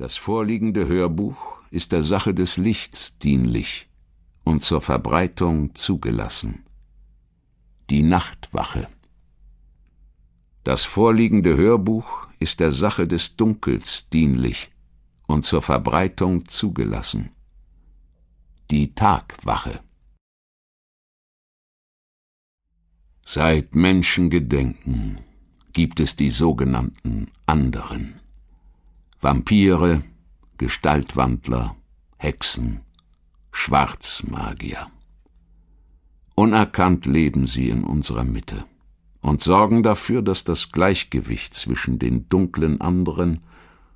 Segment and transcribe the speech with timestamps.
[0.00, 1.36] Das vorliegende Hörbuch
[1.70, 3.86] ist der Sache des Lichts dienlich
[4.44, 6.64] und zur Verbreitung zugelassen.
[7.90, 8.88] Die Nachtwache.
[10.64, 14.70] Das vorliegende Hörbuch ist der Sache des Dunkels dienlich
[15.26, 17.32] und zur Verbreitung zugelassen.
[18.70, 19.80] Die Tagwache.
[23.26, 25.18] Seit Menschengedenken
[25.74, 28.19] gibt es die sogenannten anderen.
[29.22, 30.02] Vampire,
[30.56, 31.76] Gestaltwandler,
[32.16, 32.80] Hexen,
[33.52, 34.86] Schwarzmagier.
[36.34, 38.64] Unerkannt leben sie in unserer Mitte
[39.20, 43.42] und sorgen dafür, dass das Gleichgewicht zwischen den dunklen anderen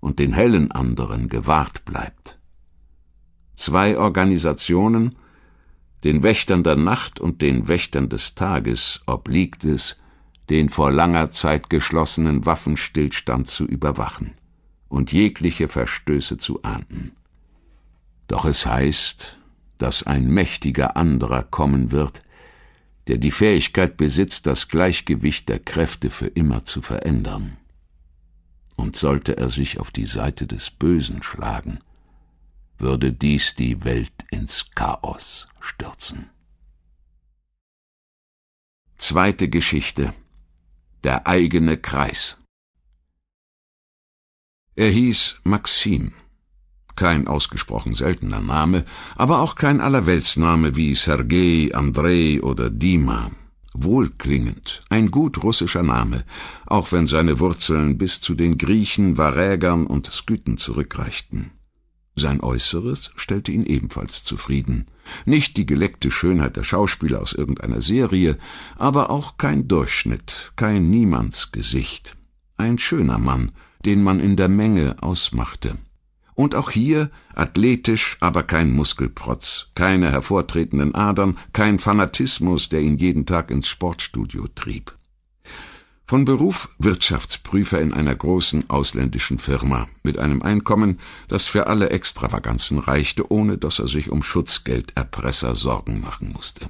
[0.00, 2.38] und den hellen anderen gewahrt bleibt.
[3.54, 5.16] Zwei Organisationen,
[6.04, 9.98] den Wächtern der Nacht und den Wächtern des Tages, obliegt es,
[10.50, 14.34] den vor langer Zeit geschlossenen Waffenstillstand zu überwachen
[14.96, 17.12] und jegliche Verstöße zu ahnden.
[18.28, 19.38] Doch es heißt,
[19.76, 22.22] dass ein mächtiger anderer kommen wird,
[23.06, 27.58] der die Fähigkeit besitzt, das Gleichgewicht der Kräfte für immer zu verändern.
[28.76, 31.78] Und sollte er sich auf die Seite des Bösen schlagen,
[32.78, 36.30] würde dies die Welt ins Chaos stürzen.
[38.96, 40.14] Zweite Geschichte
[41.04, 42.38] Der eigene Kreis
[44.76, 46.12] er hieß Maxim.
[46.96, 48.84] Kein ausgesprochen seltener Name,
[49.16, 53.30] aber auch kein Allerweltsname wie Sergei, Andrei oder Dima.
[53.72, 56.24] Wohlklingend, ein gut russischer Name,
[56.66, 61.50] auch wenn seine Wurzeln bis zu den Griechen, Varägern und Skythen zurückreichten.
[62.14, 64.86] Sein Äußeres stellte ihn ebenfalls zufrieden.
[65.26, 68.38] Nicht die geleckte Schönheit der Schauspieler aus irgendeiner Serie,
[68.76, 72.16] aber auch kein Durchschnitt, kein Niemandsgesicht.
[72.56, 73.52] Ein schöner Mann,
[73.86, 75.76] den man in der Menge ausmachte.
[76.34, 83.24] Und auch hier athletisch, aber kein Muskelprotz, keine hervortretenden Adern, kein Fanatismus, der ihn jeden
[83.24, 84.94] Tag ins Sportstudio trieb.
[86.04, 92.78] Von Beruf Wirtschaftsprüfer in einer großen ausländischen Firma, mit einem Einkommen, das für alle Extravaganzen
[92.78, 96.68] reichte, ohne dass er sich um Schutzgelderpresser Sorgen machen musste.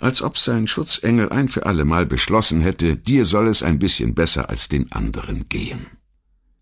[0.00, 4.48] Als ob sein Schutzengel ein für allemal beschlossen hätte, dir soll es ein bisschen besser
[4.48, 5.86] als den anderen gehen.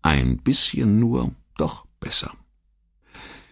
[0.01, 2.31] Ein bisschen nur, doch besser.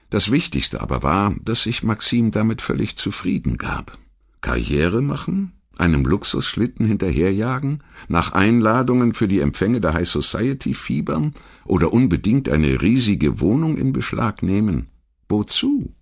[0.09, 3.97] Das Wichtigste aber war, dass sich Maxim damit völlig zufrieden gab.
[4.41, 11.33] Karriere machen, einem Luxusschlitten hinterherjagen, nach Einladungen für die Empfänge der High Society fiebern
[11.65, 14.89] oder unbedingt eine riesige Wohnung in Beschlag nehmen.
[15.29, 15.93] Wozu?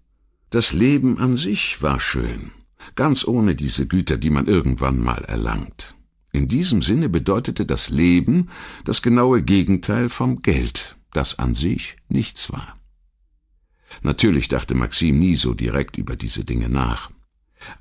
[0.49, 2.51] Das Leben an sich war schön,
[2.95, 5.96] ganz ohne diese Güter, die man irgendwann mal erlangt.
[6.37, 8.49] In diesem Sinne bedeutete das Leben
[8.85, 12.77] das genaue Gegenteil vom Geld, das an sich nichts war.
[14.03, 17.09] Natürlich dachte Maxim nie so direkt über diese Dinge nach.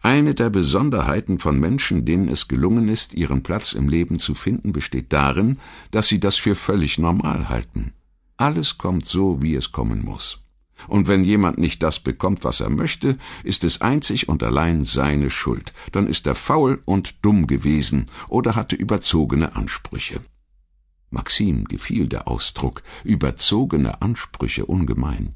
[0.00, 4.72] Eine der Besonderheiten von Menschen, denen es gelungen ist, ihren Platz im Leben zu finden,
[4.72, 5.58] besteht darin,
[5.90, 7.92] dass sie das für völlig normal halten.
[8.38, 10.45] Alles kommt so, wie es kommen muss.
[10.88, 15.30] Und wenn jemand nicht das bekommt, was er möchte, ist es einzig und allein seine
[15.30, 15.72] Schuld.
[15.92, 20.20] Dann ist er faul und dumm gewesen oder hatte überzogene Ansprüche.
[21.10, 25.34] Maxim gefiel der Ausdruck überzogene Ansprüche ungemein.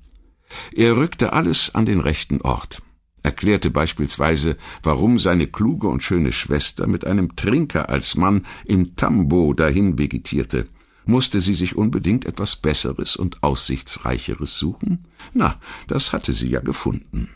[0.73, 2.83] Er rückte alles an den rechten Ort,
[3.23, 9.55] erklärte beispielsweise, warum seine kluge und schöne Schwester mit einem Trinker als Mann in Tambo
[9.55, 10.67] dahin vegetierte,
[11.10, 15.03] musste sie sich unbedingt etwas Besseres und Aussichtsreicheres suchen?
[15.34, 17.28] Na, das hatte sie ja gefunden.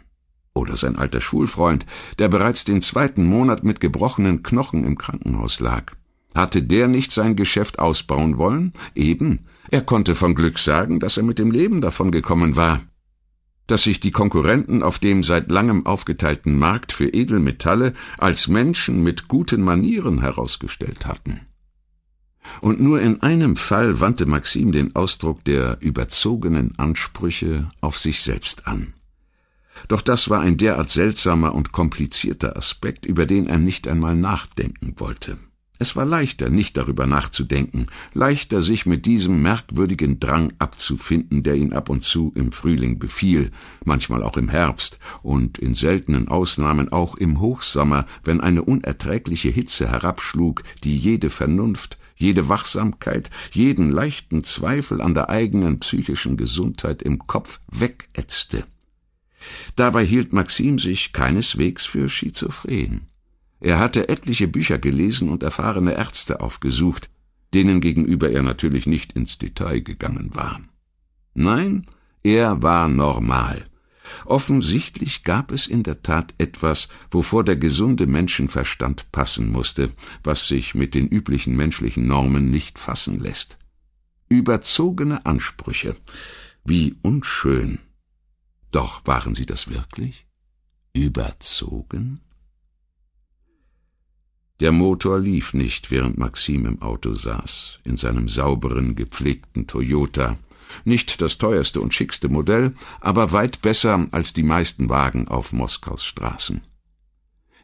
[0.55, 1.85] Oder sein alter Schulfreund,
[2.19, 5.93] der bereits den zweiten Monat mit gebrochenen Knochen im Krankenhaus lag.
[6.35, 8.73] Hatte der nicht sein Geschäft ausbauen wollen?
[8.95, 9.47] Eben.
[9.71, 12.81] Er konnte von Glück sagen, dass er mit dem Leben davon gekommen war.
[13.67, 19.27] Dass sich die Konkurrenten auf dem seit langem aufgeteilten Markt für Edelmetalle als Menschen mit
[19.27, 21.41] guten Manieren herausgestellt hatten.
[22.61, 28.67] Und nur in einem Fall wandte Maxim den Ausdruck der überzogenen Ansprüche auf sich selbst
[28.67, 28.95] an.
[29.89, 34.95] Doch das war ein derart seltsamer und komplizierter Aspekt, über den er nicht einmal nachdenken
[34.99, 35.37] wollte.
[35.81, 41.73] Es war leichter, nicht darüber nachzudenken, leichter, sich mit diesem merkwürdigen Drang abzufinden, der ihn
[41.73, 43.51] ab und zu im Frühling befiel,
[43.85, 49.91] manchmal auch im Herbst und in seltenen Ausnahmen auch im Hochsommer, wenn eine unerträgliche Hitze
[49.91, 57.19] herabschlug, die jede Vernunft, jede Wachsamkeit, jeden leichten Zweifel an der eigenen psychischen Gesundheit im
[57.27, 58.65] Kopf wegätzte.
[59.77, 63.03] Dabei hielt Maxim sich keineswegs für schizophren.
[63.61, 67.11] Er hatte etliche Bücher gelesen und erfahrene Ärzte aufgesucht,
[67.53, 70.61] denen gegenüber er natürlich nicht ins Detail gegangen war.
[71.35, 71.87] Nein,
[72.23, 73.67] er war normal.
[74.25, 79.91] Offensichtlich gab es in der Tat etwas, wovor der gesunde Menschenverstand passen musste,
[80.23, 83.59] was sich mit den üblichen menschlichen Normen nicht fassen lässt.
[84.29, 85.97] Überzogene Ansprüche.
[86.65, 87.79] Wie unschön.
[88.73, 90.27] Doch waren sie das wirklich?
[90.93, 92.21] Überzogen?
[94.61, 100.39] Der Motor lief nicht, während Maxim im Auto saß, in seinem sauberen, gepflegten Toyota,
[100.85, 106.05] nicht das teuerste und schickste Modell, aber weit besser als die meisten Wagen auf Moskaus
[106.05, 106.63] Straßen.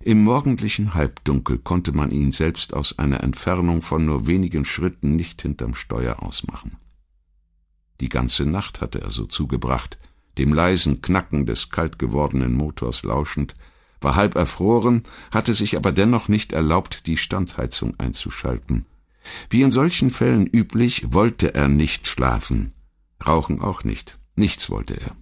[0.02, 5.43] Im morgendlichen Halbdunkel konnte man ihn selbst aus einer Entfernung von nur wenigen Schritten nicht
[5.43, 6.79] hinterm Steuer ausmachen.
[8.00, 9.99] Die ganze Nacht hatte er so zugebracht,
[10.38, 13.55] dem leisen Knacken des kalt gewordenen Motors lauschend,
[14.00, 18.87] war halb erfroren, hatte sich aber dennoch nicht erlaubt, die Standheizung einzuschalten.
[19.50, 22.73] Wie in solchen Fällen üblich, wollte er nicht schlafen,
[23.26, 24.19] Rauchen auch nicht.
[24.37, 25.17] Nichts wollte er.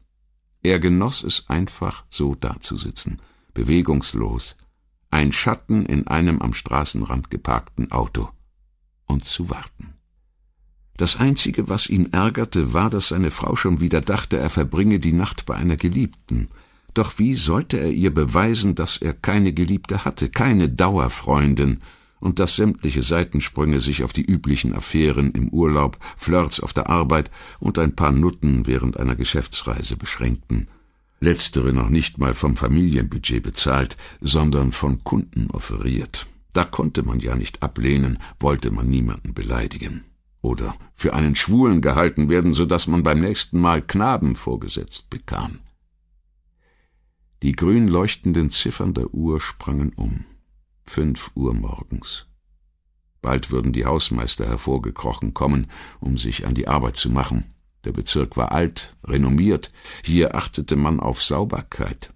[0.63, 3.21] Er genoss es einfach, so dazusitzen,
[3.55, 4.57] bewegungslos,
[5.11, 8.29] ein Schatten in einem am Straßenrand geparkten Auto
[9.07, 9.95] und zu warten.
[10.97, 15.13] Das Einzige, was ihn ärgerte, war, dass seine Frau schon wieder dachte, er verbringe die
[15.13, 16.49] Nacht bei einer Geliebten.
[16.93, 21.81] Doch wie sollte er ihr beweisen, dass er keine Geliebte hatte, keine Dauerfreundin,
[22.21, 27.31] und dass sämtliche Seitensprünge sich auf die üblichen Affären im Urlaub, Flirts auf der Arbeit
[27.61, 30.69] und ein paar Nutten während einer Geschäftsreise beschränkten.
[31.21, 36.27] Letztere noch nicht mal vom Familienbudget bezahlt, sondern von Kunden offeriert.
[36.53, 40.05] Da konnte man ja nicht ablehnen, wollte man niemanden beleidigen.
[40.41, 45.59] Oder für einen Schwulen gehalten werden, so dass man beim nächsten Mal Knaben vorgesetzt bekam.
[47.43, 50.25] Die grün leuchtenden Ziffern der Uhr sprangen um.
[50.89, 52.27] Fünf Uhr morgens.
[53.21, 55.67] Bald würden die Hausmeister hervorgekrochen kommen,
[56.01, 57.45] um sich an die Arbeit zu machen.
[57.85, 59.71] Der Bezirk war alt, renommiert,
[60.03, 62.13] hier achtete man auf Sauberkeit.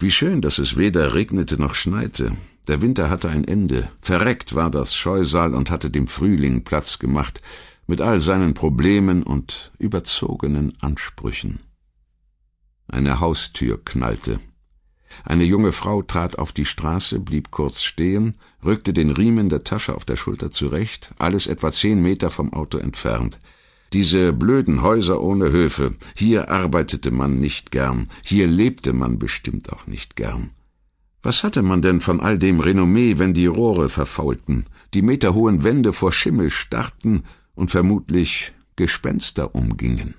[0.00, 2.32] Wie schön, dass es weder regnete noch schneite.
[2.66, 3.88] Der Winter hatte ein Ende.
[4.02, 7.40] Verreckt war das Scheusal und hatte dem Frühling Platz gemacht,
[7.86, 11.60] mit all seinen Problemen und überzogenen Ansprüchen.
[12.88, 14.40] Eine Haustür knallte.
[15.24, 19.94] Eine junge Frau trat auf die Straße, blieb kurz stehen, rückte den Riemen der Tasche
[19.94, 23.40] auf der Schulter zurecht, alles etwa zehn Meter vom Auto entfernt.
[23.92, 29.86] Diese blöden Häuser ohne Höfe, hier arbeitete man nicht gern, hier lebte man bestimmt auch
[29.86, 30.50] nicht gern.
[31.22, 35.92] Was hatte man denn von all dem Renommee, wenn die Rohre verfaulten, die meterhohen Wände
[35.92, 37.24] vor Schimmel starrten
[37.54, 40.14] und vermutlich Gespenster umgingen?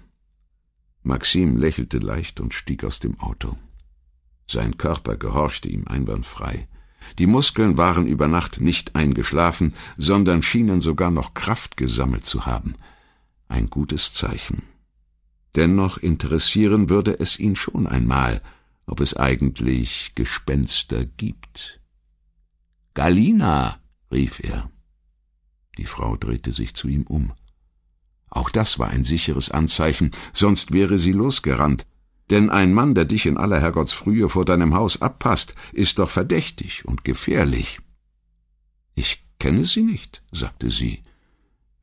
[1.03, 3.55] Maxim lächelte leicht und stieg aus dem Auto.
[4.49, 6.67] Sein Körper gehorchte ihm einwandfrei.
[7.19, 12.75] Die Muskeln waren über Nacht nicht eingeschlafen, sondern schienen sogar noch Kraft gesammelt zu haben.
[13.47, 14.63] Ein gutes Zeichen.
[15.55, 18.41] Dennoch interessieren würde es ihn schon einmal,
[18.85, 21.79] ob es eigentlich Gespenster gibt.
[22.93, 23.79] Galina,
[24.11, 24.69] rief er.
[25.77, 27.33] Die Frau drehte sich zu ihm um.
[28.29, 31.85] Auch das war ein sicheres Anzeichen, sonst wäre sie losgerannt.
[32.29, 36.85] Denn ein Mann, der dich in aller Herrgottsfrühe vor deinem Haus abpasst, ist doch verdächtig
[36.85, 37.79] und gefährlich.
[38.95, 41.03] Ich kenne Sie nicht, sagte sie,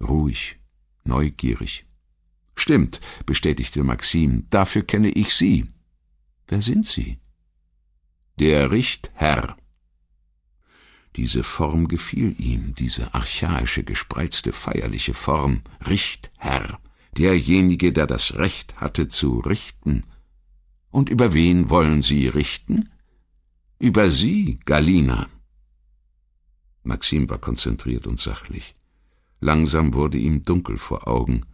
[0.03, 0.59] ruhig,
[1.05, 1.87] neugierig.
[2.57, 5.67] Stimmt, bestätigte Maxim, dafür kenne ich Sie.
[6.47, 7.19] Wer sind Sie?
[8.39, 9.57] Der Richtherr.
[11.17, 16.81] Diese Form gefiel ihm, diese archaische, gespreizte, feierliche Form, Richtherr,
[17.17, 20.03] derjenige, der das Recht hatte zu richten,
[20.95, 22.89] und über wen wollen Sie richten?
[23.81, 25.27] Über Sie, Galina.
[26.85, 28.77] Maxim war konzentriert und sachlich.
[29.41, 31.47] Langsam wurde ihm dunkel vor Augen.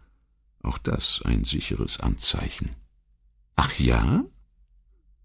[0.61, 2.69] Auch das ein sicheres Anzeichen.
[3.55, 4.23] Ach ja?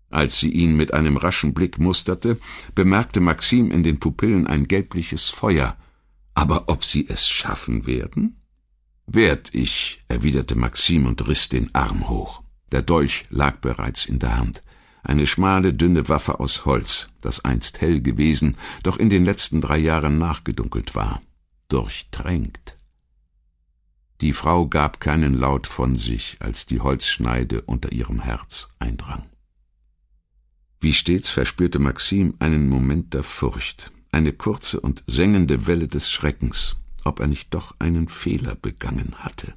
[0.08, 2.38] Als sie ihn mit einem raschen Blick musterte,
[2.74, 5.76] bemerkte Maxim in den Pupillen ein gelbliches Feuer.
[6.32, 8.40] Aber ob sie es schaffen werden?
[9.06, 12.45] Werd ich, erwiderte Maxim und riss den Arm hoch.
[12.72, 14.62] Der Dolch lag bereits in der Hand.
[15.02, 19.78] Eine schmale, dünne Waffe aus Holz, das einst hell gewesen, doch in den letzten drei
[19.78, 21.22] Jahren nachgedunkelt war.
[21.68, 22.76] Durchtränkt.
[24.20, 29.22] Die Frau gab keinen Laut von sich, als die Holzschneide unter ihrem Herz eindrang.
[30.80, 36.76] Wie stets verspürte Maxim einen Moment der Furcht, eine kurze und sengende Welle des Schreckens,
[37.04, 39.54] ob er nicht doch einen Fehler begangen hatte.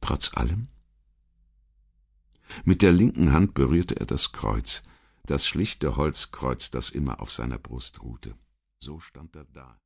[0.00, 0.68] Trotz allem
[2.64, 4.82] mit der linken Hand berührte er das Kreuz,
[5.24, 8.34] das schlichte Holzkreuz, das immer auf seiner Brust ruhte.
[8.78, 9.74] So stand er da.